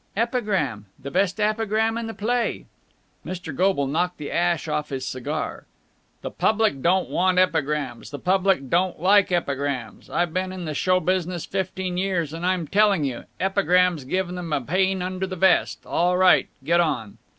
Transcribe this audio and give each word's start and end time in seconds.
"Epigram. 0.17 0.87
The 0.97 1.11
best 1.11 1.39
epigram 1.39 1.95
in 1.95 2.07
the 2.07 2.15
play." 2.15 2.65
Mr. 3.23 3.55
Goble 3.55 3.85
knocked 3.85 4.17
the 4.17 4.31
ash 4.31 4.67
off 4.67 4.89
his 4.89 5.05
cigar. 5.05 5.67
"The 6.23 6.31
public 6.31 6.81
don't 6.81 7.07
want 7.07 7.37
epigrams. 7.37 8.09
The 8.09 8.17
public 8.17 8.67
don't 8.67 8.99
like 8.99 9.31
epigrams. 9.31 10.09
I've 10.09 10.33
been 10.33 10.51
in 10.51 10.65
the 10.65 10.73
show 10.73 10.99
business 10.99 11.45
fifteen 11.45 11.97
years, 11.97 12.33
and 12.33 12.43
I'm 12.47 12.65
telling 12.65 13.03
you! 13.03 13.25
Epigrams 13.39 14.03
give 14.05 14.27
them 14.29 14.51
a 14.51 14.59
pain 14.61 15.03
under 15.03 15.27
the 15.27 15.35
vest. 15.35 15.85
All 15.85 16.17
right, 16.17 16.47
get 16.63 16.79
on." 16.79 17.19